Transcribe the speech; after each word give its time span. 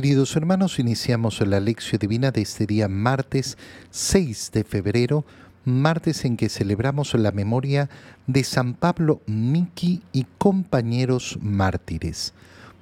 Queridos 0.00 0.34
hermanos, 0.34 0.78
iniciamos 0.78 1.46
la 1.46 1.60
lección 1.60 1.98
divina 1.98 2.30
de 2.30 2.40
este 2.40 2.66
día 2.66 2.88
martes 2.88 3.58
6 3.90 4.50
de 4.50 4.64
febrero, 4.64 5.26
martes 5.66 6.24
en 6.24 6.38
que 6.38 6.48
celebramos 6.48 7.12
la 7.12 7.32
memoria 7.32 7.90
de 8.26 8.42
San 8.42 8.72
Pablo 8.72 9.20
Miki 9.26 10.00
y 10.14 10.24
compañeros 10.38 11.38
mártires. 11.42 12.32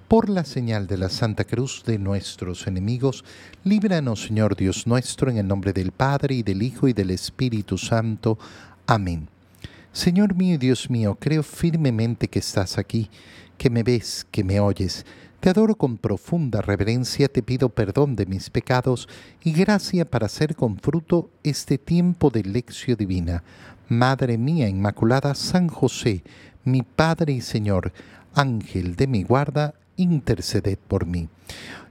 Por 0.06 0.28
la 0.28 0.44
señal 0.44 0.86
de 0.86 0.96
la 0.96 1.08
Santa 1.08 1.42
Cruz 1.42 1.82
de 1.84 1.98
nuestros 1.98 2.68
enemigos, 2.68 3.24
líbranos 3.64 4.22
Señor 4.22 4.54
Dios 4.54 4.86
nuestro, 4.86 5.28
en 5.28 5.38
el 5.38 5.48
nombre 5.48 5.72
del 5.72 5.90
Padre 5.90 6.36
y 6.36 6.44
del 6.44 6.62
Hijo 6.62 6.86
y 6.86 6.92
del 6.92 7.10
Espíritu 7.10 7.78
Santo. 7.78 8.38
Amén. 8.86 9.26
Señor 9.92 10.36
mío 10.36 10.54
y 10.54 10.58
Dios 10.58 10.88
mío, 10.88 11.18
creo 11.18 11.42
firmemente 11.42 12.28
que 12.28 12.38
estás 12.38 12.78
aquí, 12.78 13.10
que 13.58 13.68
me 13.68 13.82
ves, 13.82 14.26
que 14.30 14.44
me 14.44 14.60
oyes 14.60 15.04
te 15.40 15.50
adoro 15.50 15.76
con 15.76 15.98
profunda 15.98 16.60
reverencia, 16.60 17.28
te 17.28 17.44
pido 17.44 17.68
perdón 17.68 18.16
de 18.16 18.26
mis 18.26 18.50
pecados 18.50 19.08
y 19.44 19.52
gracia 19.52 20.04
para 20.04 20.26
hacer 20.26 20.56
con 20.56 20.78
fruto 20.78 21.30
este 21.44 21.78
tiempo 21.78 22.30
de 22.30 22.42
lección 22.42 22.96
divina. 22.96 23.44
Madre 23.88 24.36
mía 24.36 24.68
Inmaculada, 24.68 25.36
San 25.36 25.68
José, 25.68 26.24
mi 26.64 26.82
Padre 26.82 27.34
y 27.34 27.40
Señor, 27.40 27.92
Ángel 28.34 28.96
de 28.96 29.06
mi 29.06 29.22
guarda, 29.22 29.74
interceded 29.96 30.78
por 30.88 31.06
mí. 31.06 31.28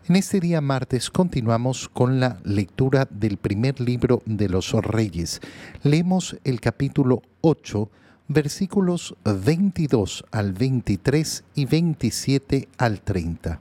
En 0.09 0.17
este 0.17 0.41
día 0.41 0.59
martes 0.59 1.09
continuamos 1.09 1.87
con 1.87 2.19
la 2.19 2.39
lectura 2.43 3.07
del 3.09 3.37
primer 3.37 3.79
libro 3.79 4.21
de 4.25 4.49
los 4.49 4.73
Reyes. 4.73 5.39
Leemos 5.83 6.37
el 6.43 6.59
capítulo 6.59 7.21
8 7.39 7.89
versículos 8.27 9.15
22 9.23 10.25
al 10.31 10.51
23 10.51 11.43
y 11.55 11.65
27 11.65 12.67
al 12.77 13.01
30. 13.01 13.59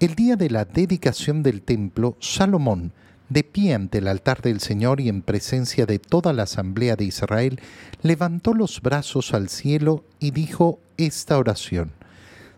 El 0.00 0.14
día 0.14 0.36
de 0.36 0.50
la 0.50 0.64
dedicación 0.64 1.42
del 1.42 1.62
templo, 1.62 2.16
Salomón, 2.20 2.92
de 3.28 3.44
pie 3.44 3.74
ante 3.74 3.98
el 3.98 4.08
altar 4.08 4.40
del 4.40 4.60
Señor 4.60 5.00
y 5.00 5.08
en 5.08 5.20
presencia 5.20 5.84
de 5.84 5.98
toda 5.98 6.32
la 6.32 6.44
asamblea 6.44 6.96
de 6.96 7.04
Israel, 7.04 7.60
levantó 8.02 8.54
los 8.54 8.80
brazos 8.80 9.34
al 9.34 9.48
cielo 9.48 10.04
y 10.20 10.30
dijo 10.30 10.78
esta 10.96 11.36
oración. 11.36 11.92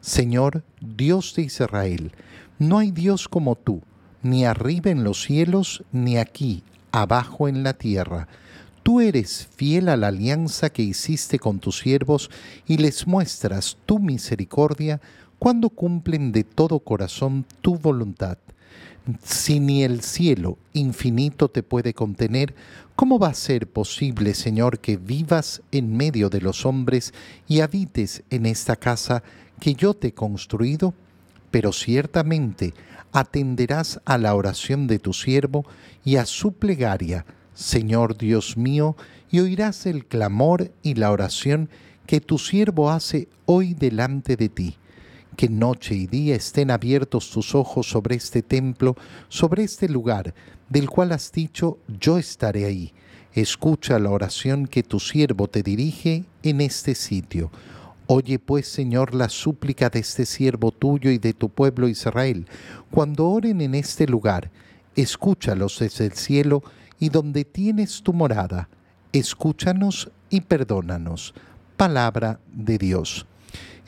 Señor, 0.01 0.63
Dios 0.81 1.35
de 1.35 1.43
Israel, 1.43 2.13
no 2.59 2.79
hay 2.79 2.93
Dios 2.93 3.29
como 3.29 3.57
tú, 3.57 3.83
ni 4.23 4.45
arriba 4.45 4.91
en 4.91 5.05
los 5.05 5.23
cielos, 5.23 5.83
ni 5.91 6.17
aquí, 6.19 6.63
abajo 6.93 7.49
en 7.49 7.65
la 7.65 7.73
tierra 7.73 8.29
Tú 8.89 9.03
eres 9.03 9.47
fiel 9.55 9.91
a 9.91 9.99
la 9.99 10.07
alianza 10.07 10.71
que 10.71 10.81
hiciste 10.81 11.39
con 11.39 11.59
tus 11.59 11.81
siervos 11.81 12.31
y 12.67 12.79
les 12.79 13.07
muestras 13.07 13.77
tu 13.85 13.99
misericordia 13.99 15.03
cuando 15.39 15.69
cumplen 15.69 16.33
de 16.33 16.43
todo 16.43 16.79
corazón 16.79 17.45
tu 17.61 17.77
voluntad. 17.77 18.39
Si 19.23 19.61
ni 19.61 19.85
el 19.85 20.01
cielo 20.01 20.57
infinito 20.73 21.51
te 21.51 21.63
puede 21.63 21.93
contener, 21.93 22.55
¿cómo 22.97 23.19
va 23.19 23.29
a 23.29 23.35
ser 23.35 23.67
posible, 23.67 24.33
Señor, 24.33 24.79
que 24.79 24.97
vivas 24.97 25.61
en 25.71 25.95
medio 25.95 26.31
de 26.31 26.41
los 26.41 26.65
hombres 26.65 27.13
y 27.47 27.61
habites 27.61 28.23
en 28.31 28.47
esta 28.47 28.75
casa 28.75 29.23
que 29.61 29.75
yo 29.75 29.93
te 29.93 30.09
he 30.09 30.13
construido? 30.15 30.95
Pero 31.51 31.75
ciertamente 31.75 32.73
atenderás 33.13 34.01
a 34.07 34.17
la 34.17 34.35
oración 34.35 34.87
de 34.87 34.99
tu 34.99 35.13
siervo 35.13 35.67
y 36.07 36.17
a 36.17 36.25
su 36.25 36.53
plegaria, 36.53 37.27
Señor 37.59 38.17
Dios 38.17 38.57
mío, 38.57 38.97
y 39.33 39.41
oirás 39.41 39.85
el 39.87 40.07
clamor 40.07 40.71
y 40.85 40.95
la 40.95 41.11
oración 41.11 41.69
que 42.07 42.21
tu 42.21 42.39
siervo 42.39 42.89
hace 42.89 43.27
hoy 43.47 43.75
delante 43.75 44.37
de 44.37 44.49
ti. 44.49 44.77
Que 45.37 45.49
noche 45.49 45.97
y 45.97 46.07
día 46.07 46.37
estén 46.37 46.71
abiertos 46.71 47.31
tus 47.31 47.57
ojos 47.57 47.91
sobre 47.91 48.15
este 48.15 48.43
templo, 48.43 48.95
sobre 49.29 49.65
este 49.65 49.89
lugar, 49.89 50.35
del 50.69 50.89
cual 50.89 51.11
has 51.11 51.33
dicho, 51.33 51.79
yo 51.89 52.17
estaré 52.17 52.65
ahí. 52.65 52.93
Escucha 53.35 53.99
la 53.99 54.11
oración 54.11 54.69
que 54.69 54.85
tu 54.85 55.01
siervo 55.01 55.49
te 55.49 55.65
dirige 55.65 56.27
en 56.45 56.61
este 56.61 56.95
sitio. 56.95 57.51
Oye 58.07 58.39
pues, 58.39 58.69
Señor, 58.69 59.17
la 59.17 59.29
súplica 59.29 59.91
de 59.91 59.99
este 59.99 60.27
siervo 60.27 60.71
tuyo 60.71 61.11
y 61.11 61.19
de 61.19 61.33
tu 61.33 61.49
pueblo 61.49 61.89
Israel. 61.89 62.47
Cuando 62.93 63.29
oren 63.29 63.61
en 63.63 63.75
este 63.75 64.07
lugar, 64.07 64.53
escúchalos 64.95 65.81
desde 65.81 66.07
el 66.07 66.13
cielo 66.13 66.63
y 66.99 67.09
donde 67.09 67.45
tienes 67.45 68.03
tu 68.03 68.13
morada, 68.13 68.69
escúchanos 69.13 70.11
y 70.31 70.41
perdónanos. 70.43 71.35
Palabra 71.77 72.41
de 72.53 72.79
Dios. 72.79 73.27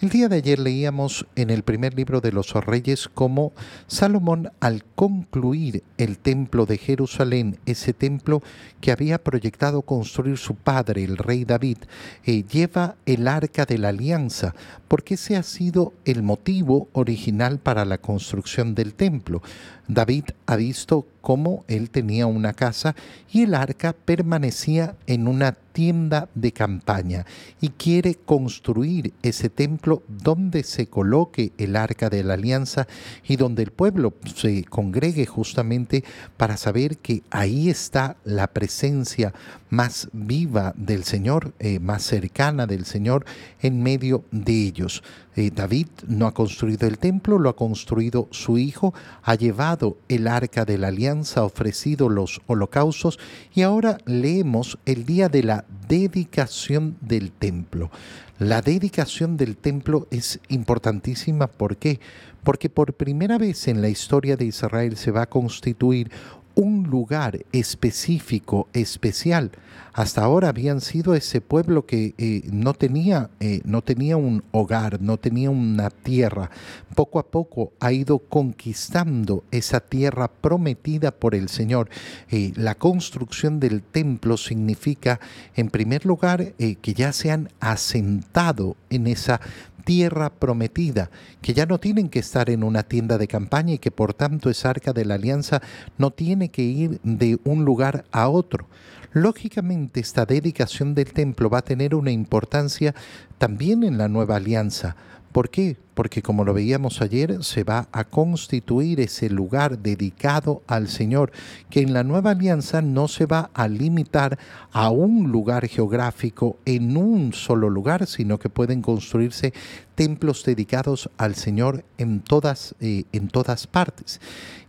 El 0.00 0.08
día 0.08 0.30
de 0.30 0.36
ayer 0.36 0.58
leíamos 0.58 1.26
en 1.36 1.50
el 1.50 1.62
primer 1.62 1.92
libro 1.92 2.22
de 2.22 2.32
los 2.32 2.54
reyes 2.54 3.06
cómo 3.12 3.52
Salomón 3.86 4.50
al 4.58 4.82
concluir 4.82 5.84
el 5.98 6.16
templo 6.16 6.64
de 6.64 6.78
Jerusalén, 6.78 7.58
ese 7.66 7.92
templo 7.92 8.40
que 8.80 8.92
había 8.92 9.22
proyectado 9.22 9.82
construir 9.82 10.38
su 10.38 10.54
padre, 10.54 11.04
el 11.04 11.18
rey 11.18 11.44
David, 11.44 11.76
eh, 12.24 12.44
lleva 12.44 12.96
el 13.04 13.28
arca 13.28 13.66
de 13.66 13.76
la 13.76 13.90
alianza, 13.90 14.54
porque 14.88 15.14
ese 15.14 15.36
ha 15.36 15.42
sido 15.42 15.92
el 16.06 16.22
motivo 16.22 16.88
original 16.94 17.58
para 17.58 17.84
la 17.84 17.98
construcción 17.98 18.74
del 18.74 18.94
templo. 18.94 19.42
David 19.86 20.30
ha 20.46 20.56
visto 20.56 21.08
cómo 21.20 21.64
él 21.68 21.90
tenía 21.90 22.26
una 22.26 22.52
casa 22.52 22.94
y 23.30 23.42
el 23.42 23.54
arca 23.54 23.92
permanecía 23.92 24.96
en 25.06 25.28
una 25.28 25.52
tienda 25.72 26.28
de 26.34 26.52
campaña 26.52 27.24
y 27.60 27.70
quiere 27.70 28.14
construir 28.16 29.12
ese 29.22 29.48
templo 29.48 30.02
donde 30.08 30.64
se 30.64 30.86
coloque 30.86 31.52
el 31.58 31.76
arca 31.76 32.10
de 32.10 32.24
la 32.24 32.34
alianza 32.34 32.86
y 33.26 33.36
donde 33.36 33.62
el 33.62 33.70
pueblo 33.70 34.14
se 34.34 34.64
congregue 34.64 35.26
justamente 35.26 36.04
para 36.36 36.56
saber 36.56 36.98
que 36.98 37.22
ahí 37.30 37.70
está 37.70 38.16
la 38.24 38.48
presencia 38.48 39.32
más 39.68 40.08
viva 40.12 40.74
del 40.76 41.04
Señor, 41.04 41.54
eh, 41.58 41.78
más 41.78 42.02
cercana 42.02 42.66
del 42.66 42.84
Señor 42.84 43.24
en 43.60 43.82
medio 43.82 44.24
de 44.32 44.52
ellos. 44.52 45.02
Eh, 45.40 45.50
David 45.50 45.86
no 46.06 46.26
ha 46.26 46.34
construido 46.34 46.86
el 46.86 46.98
templo, 46.98 47.38
lo 47.38 47.48
ha 47.48 47.56
construido 47.56 48.28
su 48.30 48.58
hijo, 48.58 48.92
ha 49.22 49.36
llevado 49.36 49.96
el 50.10 50.28
arca 50.28 50.66
de 50.66 50.76
la 50.76 50.88
alianza, 50.88 51.40
ha 51.40 51.44
ofrecido 51.44 52.10
los 52.10 52.42
holocaustos 52.46 53.18
y 53.54 53.62
ahora 53.62 53.96
leemos 54.04 54.78
el 54.84 55.06
día 55.06 55.30
de 55.30 55.42
la 55.42 55.64
dedicación 55.88 56.98
del 57.00 57.32
templo. 57.32 57.90
La 58.38 58.60
dedicación 58.60 59.38
del 59.38 59.56
templo 59.56 60.08
es 60.10 60.40
importantísima, 60.48 61.46
¿por 61.46 61.78
qué? 61.78 62.00
Porque 62.42 62.68
por 62.68 62.92
primera 62.92 63.38
vez 63.38 63.66
en 63.66 63.80
la 63.80 63.88
historia 63.88 64.36
de 64.36 64.44
Israel 64.44 64.98
se 64.98 65.10
va 65.10 65.22
a 65.22 65.30
constituir 65.30 66.10
un 66.54 66.84
lugar 66.90 67.44
específico, 67.52 68.68
especial. 68.72 69.50
Hasta 69.92 70.22
ahora 70.22 70.48
habían 70.48 70.80
sido 70.80 71.14
ese 71.14 71.40
pueblo 71.40 71.84
que 71.84 72.14
eh, 72.16 72.42
no, 72.52 72.74
tenía, 72.74 73.30
eh, 73.40 73.60
no 73.64 73.82
tenía 73.82 74.16
un 74.16 74.44
hogar, 74.52 75.00
no 75.00 75.16
tenía 75.16 75.50
una 75.50 75.90
tierra. 75.90 76.50
Poco 76.94 77.18
a 77.18 77.26
poco 77.26 77.72
ha 77.80 77.92
ido 77.92 78.18
conquistando 78.18 79.44
esa 79.50 79.80
tierra 79.80 80.28
prometida 80.28 81.10
por 81.10 81.34
el 81.34 81.48
Señor. 81.48 81.90
Eh, 82.30 82.52
la 82.56 82.76
construcción 82.76 83.58
del 83.58 83.82
templo 83.82 84.36
significa, 84.36 85.20
en 85.56 85.70
primer 85.70 86.06
lugar, 86.06 86.52
que 86.54 86.94
ya 86.94 87.12
se 87.12 87.30
han 87.30 87.48
asentado 87.58 88.76
en 88.90 89.06
esa 89.06 89.40
tierra 89.80 90.30
prometida, 90.30 91.10
que 91.42 91.54
ya 91.54 91.66
no 91.66 91.78
tienen 91.78 92.08
que 92.08 92.18
estar 92.18 92.50
en 92.50 92.62
una 92.64 92.82
tienda 92.82 93.18
de 93.18 93.28
campaña 93.28 93.74
y 93.74 93.78
que 93.78 93.90
por 93.90 94.14
tanto 94.14 94.50
esa 94.50 94.70
arca 94.70 94.92
de 94.92 95.04
la 95.04 95.14
alianza 95.14 95.62
no 95.98 96.10
tiene 96.10 96.50
que 96.50 96.62
ir 96.62 97.00
de 97.02 97.38
un 97.44 97.64
lugar 97.64 98.04
a 98.12 98.28
otro. 98.28 98.66
Lógicamente 99.12 100.00
esta 100.00 100.24
dedicación 100.24 100.94
del 100.94 101.12
templo 101.12 101.50
va 101.50 101.58
a 101.58 101.62
tener 101.62 101.94
una 101.94 102.12
importancia 102.12 102.94
también 103.38 103.82
en 103.82 103.98
la 103.98 104.08
nueva 104.08 104.36
alianza, 104.36 104.96
¿Por 105.32 105.48
qué? 105.48 105.76
Porque 105.94 106.22
como 106.22 106.44
lo 106.44 106.54
veíamos 106.54 107.02
ayer, 107.02 107.44
se 107.44 107.62
va 107.62 107.88
a 107.92 108.04
constituir 108.04 108.98
ese 108.98 109.30
lugar 109.30 109.78
dedicado 109.78 110.62
al 110.66 110.88
Señor, 110.88 111.30
que 111.68 111.82
en 111.82 111.92
la 111.92 112.02
nueva 112.02 112.32
alianza 112.32 112.82
no 112.82 113.06
se 113.06 113.26
va 113.26 113.50
a 113.54 113.68
limitar 113.68 114.38
a 114.72 114.90
un 114.90 115.30
lugar 115.30 115.68
geográfico 115.68 116.58
en 116.64 116.96
un 116.96 117.32
solo 117.32 117.70
lugar, 117.70 118.08
sino 118.08 118.38
que 118.38 118.48
pueden 118.48 118.82
construirse 118.82 119.52
templos 119.94 120.42
dedicados 120.44 121.10
al 121.16 121.36
Señor 121.36 121.84
en 121.96 122.22
todas, 122.22 122.74
eh, 122.80 123.04
en 123.12 123.28
todas 123.28 123.68
partes. 123.68 124.20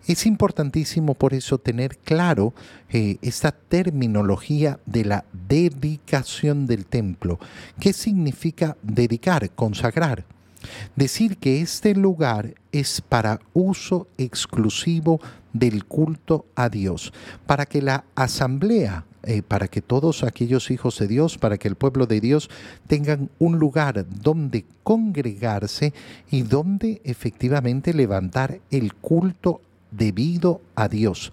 Es 0.05 0.27
importantísimo 0.27 1.15
por 1.15 1.33
eso 1.33 1.57
tener 1.57 1.97
claro 1.97 2.53
eh, 2.89 3.17
esta 3.23 3.51
terminología 3.51 4.79
de 4.85 5.05
la 5.05 5.25
dedicación 5.47 6.67
del 6.67 6.85
templo. 6.85 7.39
¿Qué 7.79 7.93
significa 7.93 8.77
dedicar, 8.83 9.49
consagrar? 9.51 10.25
Decir 10.95 11.37
que 11.37 11.61
este 11.61 11.95
lugar 11.95 12.55
es 12.71 13.01
para 13.01 13.39
uso 13.53 14.07
exclusivo 14.17 15.19
del 15.53 15.85
culto 15.85 16.45
a 16.55 16.69
Dios, 16.69 17.13
para 17.45 17.65
que 17.65 17.81
la 17.81 18.05
asamblea, 18.15 19.05
eh, 19.23 19.41
para 19.41 19.67
que 19.67 19.81
todos 19.81 20.23
aquellos 20.23 20.71
hijos 20.71 20.97
de 20.99 21.07
Dios, 21.07 21.37
para 21.37 21.57
que 21.57 21.67
el 21.67 21.75
pueblo 21.75 22.05
de 22.07 22.21
Dios 22.21 22.49
tengan 22.87 23.29
un 23.39 23.59
lugar 23.59 24.05
donde 24.07 24.65
congregarse 24.83 25.93
y 26.29 26.43
donde 26.43 27.01
efectivamente 27.03 27.93
levantar 27.93 28.59
el 28.71 28.93
culto 28.95 29.61
debido 29.91 30.61
a 30.75 30.87
Dios. 30.87 31.31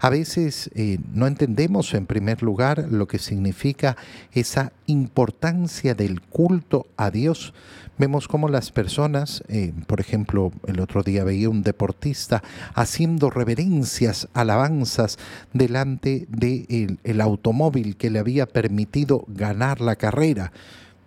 A 0.00 0.10
veces 0.10 0.70
eh, 0.74 0.98
no 1.12 1.26
entendemos 1.26 1.94
en 1.94 2.06
primer 2.06 2.42
lugar 2.42 2.86
lo 2.90 3.06
que 3.06 3.18
significa 3.18 3.96
esa 4.32 4.72
importancia 4.86 5.94
del 5.94 6.20
culto 6.20 6.86
a 6.96 7.10
Dios. 7.10 7.54
Vemos 7.98 8.26
cómo 8.26 8.48
las 8.48 8.72
personas, 8.72 9.44
eh, 9.48 9.72
por 9.86 10.00
ejemplo, 10.00 10.52
el 10.66 10.80
otro 10.80 11.02
día 11.02 11.24
veía 11.24 11.48
un 11.48 11.62
deportista 11.62 12.42
haciendo 12.74 13.30
reverencias, 13.30 14.28
alabanzas 14.34 15.18
delante 15.52 16.26
del 16.28 16.98
el 17.04 17.20
automóvil 17.20 17.96
que 17.96 18.10
le 18.10 18.18
había 18.18 18.46
permitido 18.46 19.24
ganar 19.28 19.80
la 19.80 19.96
carrera. 19.96 20.52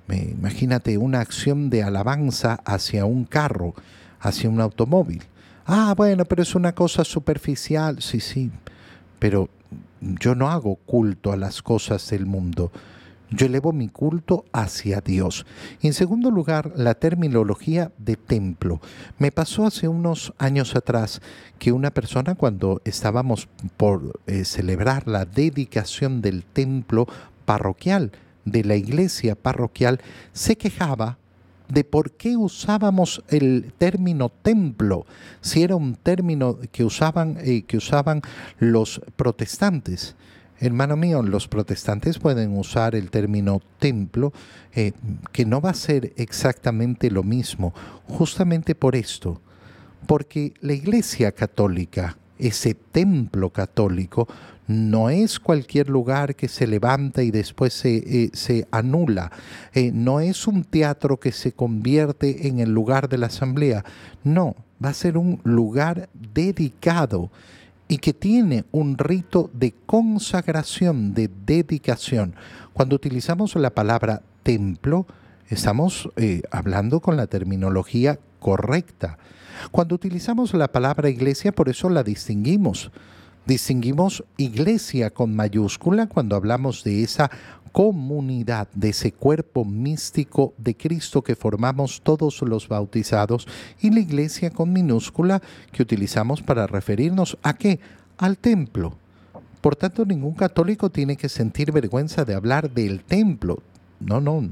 imagínate 0.07 0.98
una 0.98 1.19
acción 1.19 1.69
de 1.69 1.83
alabanza 1.83 2.59
hacia 2.63 3.06
un 3.06 3.25
carro, 3.25 3.74
hacia 4.19 4.50
un 4.50 4.62
automóvil. 4.62 5.24
Ah, 5.65 5.95
bueno, 5.97 6.25
pero 6.25 6.44
es 6.44 6.53
una 6.53 6.75
cosa 6.75 7.03
superficial. 7.03 8.01
Sí, 8.01 8.19
sí, 8.19 8.51
pero 9.17 9.50
yo 10.00 10.35
no 10.35 10.50
hago 10.50 10.75
culto 10.75 11.31
a 11.31 11.38
las 11.38 11.63
cosas 11.63 12.07
del 12.12 12.27
mundo. 12.27 12.71
Yo 13.31 13.47
elevo 13.47 13.73
mi 13.73 13.89
culto 13.89 14.45
hacia 14.53 15.01
Dios. 15.01 15.47
Y 15.81 15.88
en 15.88 15.94
segundo 15.94 16.29
lugar, 16.29 16.71
la 16.75 16.94
terminología 16.94 17.91
de 17.97 18.15
templo. 18.15 18.79
Me 19.17 19.31
pasó 19.31 19.65
hace 19.65 19.88
unos 19.88 20.33
años 20.38 20.75
atrás 20.75 21.21
que 21.57 21.71
una 21.71 21.89
persona 21.89 22.35
cuando 22.35 22.81
estábamos 22.85 23.50
por 23.77 24.19
eh, 24.27 24.45
celebrar 24.45 25.07
la 25.07 25.25
dedicación 25.25 26.21
del 26.21 26.44
templo 26.44 27.07
parroquial, 27.45 28.12
de 28.45 28.63
la 28.63 28.75
iglesia 28.75 29.33
parroquial, 29.33 30.00
se 30.31 30.56
quejaba 30.56 31.17
de 31.67 31.83
por 31.83 32.12
qué 32.12 32.38
usábamos 32.38 33.23
el 33.29 33.73
término 33.77 34.29
templo, 34.29 35.06
si 35.41 35.63
era 35.63 35.75
un 35.75 35.95
término 35.95 36.59
que 36.71 36.83
usaban, 36.83 37.38
eh, 37.41 37.63
que 37.63 37.77
usaban 37.77 38.21
los 38.59 39.01
protestantes. 39.15 40.15
Hermano 40.59 40.95
mío, 40.95 41.21
los 41.21 41.47
protestantes 41.47 42.17
pueden 42.17 42.57
usar 42.57 42.95
el 42.95 43.09
término 43.09 43.62
templo, 43.79 44.31
eh, 44.73 44.94
que 45.31 45.45
no 45.45 45.59
va 45.59 45.71
a 45.71 45.73
ser 45.73 46.13
exactamente 46.15 47.12
lo 47.12 47.23
mismo, 47.23 47.73
justamente 48.07 48.73
por 48.73 48.95
esto, 48.95 49.41
porque 50.07 50.53
la 50.62 50.73
Iglesia 50.73 51.33
Católica, 51.33 52.17
ese 52.40 52.74
templo 52.74 53.50
católico, 53.50 54.28
no 54.68 55.10
es 55.10 55.40
cualquier 55.40 55.90
lugar 55.90 56.36
que 56.36 56.48
se 56.48 56.66
levanta 56.66 57.22
y 57.22 57.32
después 57.32 57.74
se, 57.74 58.32
eh, 58.34 58.68
anula. 58.72 59.32
Eh, 59.74 59.92
no 59.94 60.20
es 60.20 60.48
un 60.48 60.64
teatro 60.64 61.20
que 61.20 61.32
se 61.32 61.52
convierte 61.52 62.48
en 62.48 62.60
el 62.60 62.72
lugar 62.72 63.08
de 63.08 63.20
la 63.20 63.28
asamblea. 63.28 63.86
No, 64.24 64.56
va 64.84 64.90
a 64.90 64.94
ser 64.94 65.18
un 65.18 65.40
lugar 65.44 66.10
dedicado 66.14 67.30
y 67.88 68.00
que 68.00 68.14
tiene 68.14 68.66
un 68.72 68.98
rito 68.98 69.52
de 69.54 69.74
consagración, 69.86 71.14
de 71.14 71.30
dedicación. 71.46 72.36
Cuando 72.74 72.96
utilizamos 72.96 73.56
la 73.56 73.70
palabra 73.70 74.24
templo, 74.42 75.06
estamos 75.50 76.10
eh, 76.16 76.42
hablando 76.50 77.00
con 77.00 77.18
la 77.18 77.28
terminología 77.28 78.18
correcta. 78.40 79.20
Cuando 79.72 79.96
utilizamos 79.96 80.54
la 80.54 80.72
palabra 80.72 81.10
iglesia, 81.10 81.52
por 81.52 81.69
eso 81.69 81.90
la 81.90 82.04
distinguimos. 82.04 82.92
Distinguimos 83.46 84.24
iglesia 84.38 85.12
con 85.12 85.36
mayúscula 85.36 86.07
cuando 86.07 86.36
hablamos 86.36 86.84
de 86.84 87.04
esa 87.04 87.30
comunidad, 87.72 88.69
de 88.74 88.90
ese 88.90 89.12
cuerpo 89.12 89.66
místico 89.66 90.54
de 90.57 90.78
Cristo 90.78 91.22
que 91.22 91.36
formamos 91.36 92.02
todos 92.02 92.42
los 92.42 92.69
bautizados 92.69 93.48
y 93.81 93.92
la 93.92 94.00
iglesia 94.00 94.50
con 94.50 94.72
minúscula 94.72 95.42
que 95.74 95.84
utilizamos 95.84 96.42
para 96.42 96.68
referirnos 96.68 97.38
a 97.44 97.54
qué? 97.54 97.81
Al 98.18 98.38
templo. 98.38 98.96
Por 99.60 99.75
tanto, 99.75 100.06
ningún 100.06 100.36
católico 100.36 100.90
tiene 100.90 101.18
que 101.18 101.28
sentir 101.28 101.72
vergüenza 101.72 102.24
de 102.24 102.34
hablar 102.34 102.72
del 102.72 103.04
templo. 103.04 103.62
No, 104.00 104.19
no, 104.19 104.47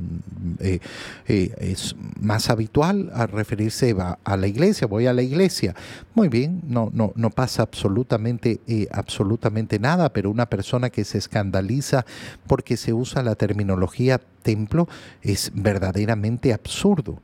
eh, 0.60 0.80
eh, 1.28 1.54
es 1.58 1.96
más 2.20 2.50
habitual 2.50 3.12
a 3.14 3.28
referirse 3.28 3.96
a, 4.00 4.38
la 4.38 4.48
iglesia, 4.48 4.88
voy 4.88 5.06
a 5.06 5.14
la 5.14 5.22
iglesia. 5.22 5.76
Muy 6.16 6.30
bien, 6.30 6.62
no, 6.68 6.90
no, 6.94 7.12
no 7.16 7.30
pasa 7.30 7.64
absolutamente, 7.64 8.62
eh, 8.68 8.88
absolutamente 8.92 9.80
nada, 9.80 10.14
pero 10.14 10.32
una 10.32 10.46
persona 10.46 10.90
que 10.90 11.04
se 11.04 11.18
escandaliza 11.18 12.06
porque 12.48 12.78
se 12.78 12.94
usa 12.94 13.22
la 13.22 13.36
terminología 13.36 14.22
templo 14.44 14.88
es 15.22 15.52
verdaderamente 15.54 16.54
absurdo. 16.54 17.20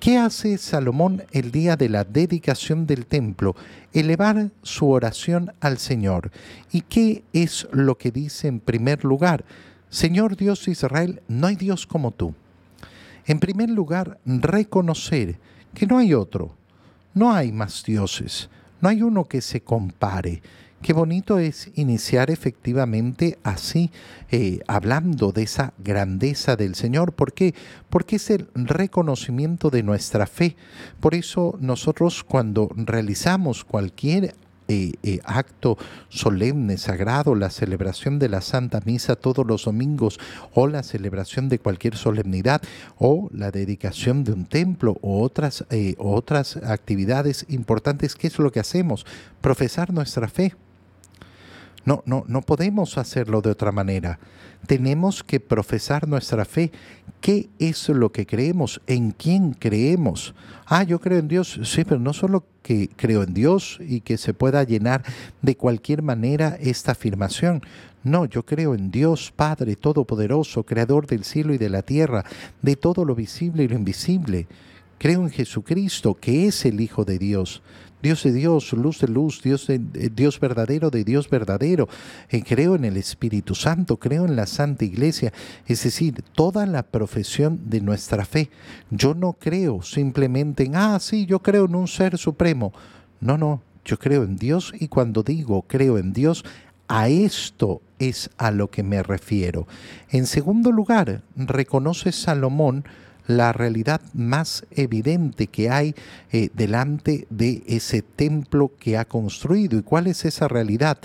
¿Qué 0.00 0.18
hace 0.18 0.58
Salomón 0.58 1.24
el 1.32 1.50
día 1.50 1.76
de 1.76 1.88
la 1.88 2.04
dedicación 2.04 2.86
del 2.86 3.06
templo? 3.06 3.56
Elevar 3.92 4.50
su 4.62 4.90
oración 4.90 5.52
al 5.60 5.78
Señor. 5.78 6.30
¿Y 6.70 6.82
qué 6.82 7.24
es 7.32 7.66
lo 7.72 7.96
que 7.96 8.10
dice 8.10 8.46
en 8.46 8.60
primer 8.60 9.04
lugar? 9.04 9.44
Señor 9.96 10.36
Dios 10.36 10.62
de 10.66 10.72
Israel, 10.72 11.22
no 11.26 11.46
hay 11.46 11.56
Dios 11.56 11.86
como 11.86 12.10
tú. 12.10 12.34
En 13.24 13.40
primer 13.40 13.70
lugar, 13.70 14.18
reconocer 14.26 15.38
que 15.72 15.86
no 15.86 15.96
hay 15.96 16.12
otro, 16.12 16.54
no 17.14 17.32
hay 17.32 17.50
más 17.50 17.82
dioses, 17.82 18.50
no 18.82 18.90
hay 18.90 19.00
uno 19.00 19.24
que 19.24 19.40
se 19.40 19.62
compare. 19.62 20.42
Qué 20.82 20.92
bonito 20.92 21.38
es 21.38 21.70
iniciar 21.76 22.30
efectivamente 22.30 23.38
así, 23.42 23.90
eh, 24.30 24.60
hablando 24.68 25.32
de 25.32 25.44
esa 25.44 25.72
grandeza 25.78 26.56
del 26.56 26.74
Señor. 26.74 27.14
¿Por 27.14 27.32
qué? 27.32 27.54
Porque 27.88 28.16
es 28.16 28.28
el 28.28 28.48
reconocimiento 28.52 29.70
de 29.70 29.82
nuestra 29.82 30.26
fe. 30.26 30.56
Por 31.00 31.14
eso 31.14 31.56
nosotros 31.58 32.22
cuando 32.22 32.68
realizamos 32.76 33.64
cualquier 33.64 34.34
eh, 34.68 34.94
eh, 35.02 35.20
acto 35.24 35.78
solemne, 36.08 36.76
sagrado, 36.76 37.34
la 37.34 37.50
celebración 37.50 38.18
de 38.18 38.28
la 38.28 38.40
Santa 38.40 38.80
Misa 38.84 39.14
todos 39.14 39.46
los 39.46 39.64
domingos 39.64 40.18
o 40.54 40.66
la 40.66 40.82
celebración 40.82 41.48
de 41.48 41.58
cualquier 41.58 41.96
solemnidad 41.96 42.60
o 42.98 43.28
la 43.32 43.50
dedicación 43.50 44.24
de 44.24 44.32
un 44.32 44.44
templo 44.44 44.98
o 45.02 45.22
otras, 45.22 45.64
eh, 45.70 45.94
otras 45.98 46.56
actividades 46.56 47.46
importantes, 47.48 48.14
¿qué 48.14 48.26
es 48.26 48.38
lo 48.38 48.50
que 48.50 48.60
hacemos? 48.60 49.06
Profesar 49.40 49.92
nuestra 49.92 50.28
fe. 50.28 50.54
No, 51.86 52.02
no, 52.04 52.24
no 52.26 52.42
podemos 52.42 52.98
hacerlo 52.98 53.40
de 53.40 53.50
otra 53.50 53.72
manera. 53.72 54.18
Tenemos 54.66 55.22
que 55.22 55.38
profesar 55.38 56.08
nuestra 56.08 56.44
fe. 56.44 56.72
¿Qué 57.20 57.48
es 57.58 57.88
lo 57.88 58.10
que 58.10 58.26
creemos? 58.26 58.80
¿En 58.88 59.12
quién 59.12 59.52
creemos? 59.52 60.34
Ah, 60.66 60.82
yo 60.82 61.00
creo 61.00 61.20
en 61.20 61.28
Dios. 61.28 61.60
Sí, 61.62 61.84
pero 61.84 62.00
no 62.00 62.12
solo 62.12 62.44
que 62.62 62.90
creo 62.96 63.22
en 63.22 63.32
Dios 63.32 63.78
y 63.80 64.00
que 64.00 64.18
se 64.18 64.34
pueda 64.34 64.64
llenar 64.64 65.04
de 65.40 65.56
cualquier 65.56 66.02
manera 66.02 66.58
esta 66.60 66.92
afirmación. 66.92 67.62
No, 68.02 68.24
yo 68.24 68.44
creo 68.44 68.74
en 68.74 68.90
Dios 68.90 69.32
Padre 69.34 69.76
Todopoderoso, 69.76 70.64
Creador 70.64 71.06
del 71.06 71.22
cielo 71.22 71.54
y 71.54 71.58
de 71.58 71.70
la 71.70 71.82
tierra, 71.82 72.24
de 72.62 72.74
todo 72.74 73.04
lo 73.04 73.14
visible 73.14 73.62
y 73.62 73.68
lo 73.68 73.76
invisible. 73.76 74.48
Creo 74.98 75.22
en 75.22 75.30
Jesucristo, 75.30 76.14
que 76.14 76.46
es 76.46 76.64
el 76.64 76.80
Hijo 76.80 77.04
de 77.04 77.18
Dios. 77.18 77.62
Dios 78.06 78.22
de 78.22 78.32
Dios, 78.32 78.72
luz 78.72 79.00
de 79.00 79.08
luz, 79.08 79.42
Dios, 79.42 79.66
de, 79.66 79.80
Dios 79.80 80.38
verdadero 80.38 80.90
de 80.90 81.02
Dios 81.02 81.28
verdadero. 81.28 81.88
Eh, 82.28 82.44
creo 82.46 82.76
en 82.76 82.84
el 82.84 82.96
Espíritu 82.96 83.56
Santo, 83.56 83.96
creo 83.96 84.26
en 84.26 84.36
la 84.36 84.46
Santa 84.46 84.84
Iglesia, 84.84 85.32
es 85.66 85.82
decir, 85.82 86.22
toda 86.32 86.66
la 86.66 86.84
profesión 86.84 87.62
de 87.64 87.80
nuestra 87.80 88.24
fe. 88.24 88.48
Yo 88.90 89.14
no 89.14 89.32
creo 89.32 89.82
simplemente 89.82 90.62
en, 90.62 90.76
ah, 90.76 91.00
sí, 91.00 91.26
yo 91.26 91.40
creo 91.40 91.64
en 91.64 91.74
un 91.74 91.88
ser 91.88 92.16
supremo. 92.16 92.72
No, 93.20 93.36
no, 93.36 93.60
yo 93.84 93.98
creo 93.98 94.22
en 94.22 94.36
Dios 94.36 94.72
y 94.78 94.86
cuando 94.86 95.24
digo 95.24 95.62
creo 95.62 95.98
en 95.98 96.12
Dios, 96.12 96.44
a 96.86 97.08
esto 97.08 97.82
es 97.98 98.30
a 98.38 98.52
lo 98.52 98.70
que 98.70 98.84
me 98.84 99.02
refiero. 99.02 99.66
En 100.10 100.26
segundo 100.26 100.70
lugar, 100.70 101.22
reconoce 101.34 102.12
Salomón 102.12 102.84
la 103.26 103.52
realidad 103.52 104.00
más 104.14 104.64
evidente 104.70 105.46
que 105.46 105.70
hay 105.70 105.94
eh, 106.32 106.50
delante 106.54 107.26
de 107.30 107.62
ese 107.66 108.02
templo 108.02 108.72
que 108.78 108.96
ha 108.96 109.04
construido. 109.04 109.78
¿Y 109.78 109.82
cuál 109.82 110.06
es 110.06 110.24
esa 110.24 110.48
realidad? 110.48 110.98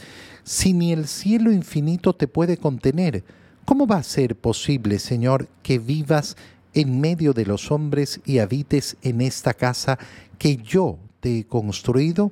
Si 0.44 0.74
ni 0.74 0.92
el 0.92 1.08
cielo 1.08 1.52
infinito 1.52 2.14
te 2.14 2.28
puede 2.28 2.58
contener, 2.58 3.24
¿cómo 3.66 3.88
va 3.88 3.98
a 3.98 4.04
ser 4.04 4.36
posible, 4.36 5.00
Señor, 5.00 5.48
que 5.64 5.80
vivas 5.80 6.38
en 6.74 7.02
medio 7.02 7.34
de 7.34 7.46
los 7.46 7.72
hombres 7.72 8.22
y 8.26 8.40
habites 8.40 8.98
en 9.02 9.22
esta 9.22 9.54
casa 9.54 9.98
que 10.38 10.58
yo 10.58 10.98
te 11.20 11.40
he 11.40 11.44
construido? 11.46 12.32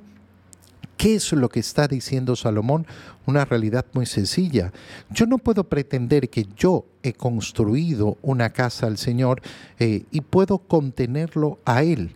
¿Qué 1.00 1.14
es 1.14 1.32
lo 1.32 1.48
que 1.48 1.60
está 1.60 1.88
diciendo 1.88 2.36
Salomón? 2.36 2.86
Una 3.24 3.46
realidad 3.46 3.86
muy 3.94 4.04
sencilla. 4.04 4.70
Yo 5.08 5.24
no 5.24 5.38
puedo 5.38 5.64
pretender 5.64 6.28
que 6.28 6.46
yo 6.58 6.84
he 7.02 7.14
construido 7.14 8.18
una 8.20 8.50
casa 8.50 8.86
al 8.86 8.98
Señor 8.98 9.40
eh, 9.78 10.04
y 10.10 10.20
puedo 10.20 10.58
contenerlo 10.58 11.58
a 11.64 11.84
Él, 11.84 12.12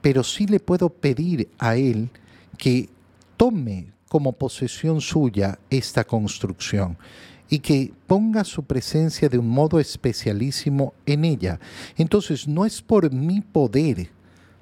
pero 0.00 0.22
sí 0.22 0.46
le 0.46 0.60
puedo 0.60 0.90
pedir 0.90 1.48
a 1.58 1.74
Él 1.74 2.08
que 2.56 2.88
tome 3.36 3.88
como 4.08 4.30
posesión 4.30 5.00
suya 5.00 5.58
esta 5.68 6.04
construcción 6.04 6.98
y 7.48 7.58
que 7.58 7.92
ponga 8.06 8.44
su 8.44 8.62
presencia 8.62 9.28
de 9.28 9.38
un 9.38 9.48
modo 9.48 9.80
especialísimo 9.80 10.94
en 11.04 11.24
ella. 11.24 11.58
Entonces 11.96 12.46
no 12.46 12.64
es 12.64 12.80
por 12.80 13.12
mi 13.12 13.40
poder, 13.40 14.08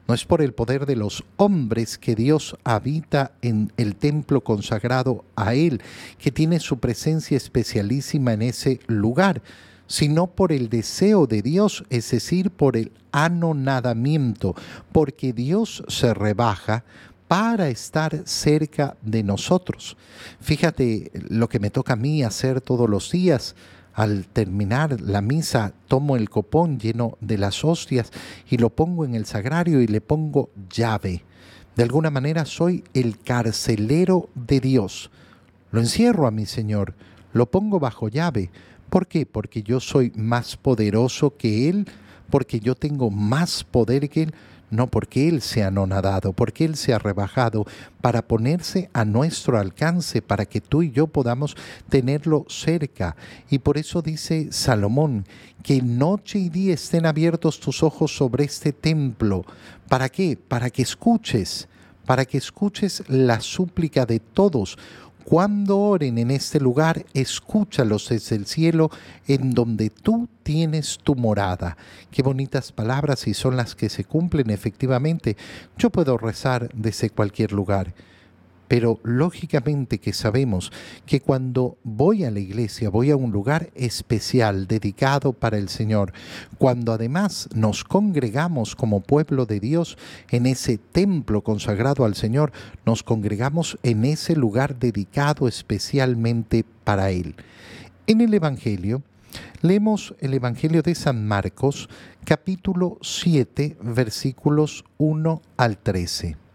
no 0.09 0.15
es 0.15 0.25
por 0.25 0.41
el 0.41 0.55
poder 0.55 0.87
de 0.87 0.97
los 0.97 1.23
hombres 1.37 1.99
que 1.99 2.15
Dios 2.15 2.57
habita 2.65 3.33
en 3.43 3.71
el 3.77 3.95
templo 3.95 4.41
consagrado 4.41 5.27
a 5.37 5.55
Él, 5.55 5.83
que 6.19 6.33
tiene 6.33 6.61
su 6.61 6.79
presencia 6.79 7.37
especialísima 7.37 8.33
en 8.33 8.41
ese 8.41 8.81
lugar, 8.87 9.43
sino 9.87 10.27
por 10.27 10.51
el 10.51 10.71
deseo 10.71 11.27
de 11.27 11.43
Dios, 11.43 11.85
es 11.91 12.11
decir, 12.11 12.51
por 12.51 12.79
el 12.79 12.91
anonadamiento, 13.13 14.55
porque 14.93 15.35
Dios 15.35 15.85
se 15.89 16.15
rebaja 16.15 16.85
para 17.29 17.69
estar 17.69 18.23
cerca 18.25 18.97
de 19.03 19.23
nosotros. 19.23 19.99
Fíjate 20.41 21.11
lo 21.29 21.51
que 21.51 21.61
me 21.61 21.69
toca 21.69 21.93
a 21.93 21.97
mí 21.97 22.23
hacer 22.23 22.63
todos 22.63 22.89
los 22.89 23.11
días 23.11 23.55
al 23.99 24.29
terminar 24.29 25.01
la 25.01 25.21
misa 25.21 25.73
tomo 25.89 26.15
el 26.15 26.31
copón 26.31 26.79
lleno 26.79 27.19
de 27.21 27.37
las 27.37 27.65
hostias 27.65 28.13
y 28.49 28.57
lo 28.57 28.71
pongo 28.71 29.05
en 29.05 29.17
el 29.17 29.27
sagrario 29.27 29.81
y 29.81 29.89
le 29.89 30.01
pongo 30.01 30.51
llave. 30.73 31.25
De 31.75 31.83
alguna 31.83 32.09
manera 32.09 32.45
soy 32.45 32.85
el 32.95 33.19
carcelero 33.19 34.29
de 34.37 34.61
Dios. 34.61 35.11
Lo 35.73 35.81
encierro 35.81 36.29
a 36.29 36.31
mi 36.31 36.47
Señor, 36.47 36.95
lo 37.33 37.51
pongo 37.51 37.81
bajo 37.81 38.09
llave. 38.09 38.53
¿Por 38.89 39.09
qué? 39.09 39.27
Porque 39.27 39.65
yo 39.65 39.81
soy 39.81 40.13
más 40.15 40.57
poderoso 40.57 41.37
que 41.37 41.69
Él, 41.69 41.89
porque 42.31 42.61
yo 42.61 42.77
tengo 42.77 43.11
más 43.11 43.65
poder 43.65 44.09
que 44.09 44.23
Él 44.23 44.35
no 44.71 44.87
porque 44.87 45.29
Él 45.29 45.43
se 45.43 45.63
ha 45.63 45.69
anonadado, 45.69 46.33
porque 46.33 46.65
Él 46.65 46.77
se 46.77 46.93
ha 46.93 46.99
rebajado, 46.99 47.67
para 48.01 48.23
ponerse 48.23 48.91
a 48.93 49.05
nuestro 49.05 49.59
alcance, 49.59 50.23
para 50.23 50.47
que 50.47 50.61
tú 50.61 50.83
y 50.83 50.91
yo 50.91 51.07
podamos 51.07 51.57
tenerlo 51.89 52.45
cerca. 52.49 53.17
Y 53.51 53.59
por 53.59 53.79
eso 53.79 54.03
dice 54.03 54.49
Salomón, 54.51 55.25
que 55.63 55.83
noche 55.83 56.39
y 56.39 56.49
día 56.49 56.75
estén 56.75 57.07
abiertos 57.07 57.61
tus 57.61 57.83
ojos 57.83 58.17
sobre 58.17 58.45
este 58.45 58.73
templo. 58.73 59.45
¿Para 59.89 60.09
qué? 60.09 60.37
Para 60.37 60.71
que 60.71 60.83
escuches, 60.83 61.69
para 62.07 62.25
que 62.25 62.39
escuches 62.39 63.03
la 63.09 63.41
súplica 63.41 64.07
de 64.07 64.21
todos 64.21 64.79
cuando 65.29 65.79
oren 65.79 66.17
en 66.17 66.31
este 66.31 66.59
lugar, 66.59 67.05
escúchalos 67.13 68.09
desde 68.09 68.35
el 68.35 68.47
cielo 68.47 68.91
en 69.27 69.53
donde 69.53 69.91
tú 69.91 70.27
tienes 70.43 70.99
tu 71.05 71.17
morada. 71.17 71.77
Qué 72.11 72.23
bonitas 72.23 72.73
palabras 72.73 73.27
y 73.27 73.35
son 73.35 73.55
las 73.55 73.75
que 73.75 73.91
se 73.91 74.05
cumplen 74.05 74.49
efectivamente. 74.49 75.37
Yo 75.77 75.91
puedo 75.91 76.17
rezar 76.17 76.71
desde 76.73 77.11
cualquier 77.11 77.53
lugar 77.53 77.93
pero 78.69 79.01
lógicamente 79.03 79.99
que 79.99 80.13
sabemos 80.13 80.71
que 81.07 81.21
cuando 81.21 81.79
voy 81.83 82.25
a 82.25 82.31
la 82.31 82.41
iglesia, 82.41 82.91
voy 82.91 83.11
a 83.11 83.17
un 83.17 83.33
lugar 83.33 83.71
especial 83.75 84.67
dedicado 84.67 85.33
para 85.33 85.59
el 85.59 85.69
Señor, 85.69 86.13
cuando 86.59 86.93
además 86.93 87.49
nos 87.55 87.83
congregamos 87.83 88.77
como 88.77 89.01
pueblo 89.01 89.47
de 89.47 89.59
Dios 89.59 89.97
en 90.31 90.47
ese 90.47 90.79
templo 90.79 91.43
consagrado 91.43 92.05
al 92.05 92.15
Señor, 92.15 92.53
nos 92.85 93.03
congregamos 93.03 93.79
en 93.83 94.05
ese 94.05 94.37
lugar 94.37 94.79
dedicado 94.79 95.49
especialmente 95.49 96.65
para 96.85 97.11
Él. 97.11 97.35
En 98.07 98.21
el 98.21 98.33
Evangelio, 98.33 99.03
leemos 99.63 100.15
el 100.21 100.35
Evangelio 100.35 100.83
de 100.83 100.95
San 100.95 101.27
Marcos, 101.27 101.89
capítulo 102.25 102.99
7, 103.03 103.79
versículos 103.83 104.85
1 104.99 105.43
al 105.57 105.79
13. 105.79 106.48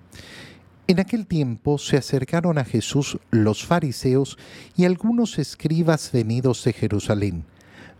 En 0.93 0.99
aquel 0.99 1.25
tiempo 1.25 1.79
se 1.79 1.97
acercaron 1.97 2.59
a 2.59 2.65
Jesús 2.65 3.17
los 3.31 3.65
fariseos 3.65 4.37
y 4.77 4.85
algunos 4.85 5.39
escribas 5.39 6.11
venidos 6.11 6.63
de 6.65 6.71
Jerusalén. 6.71 7.45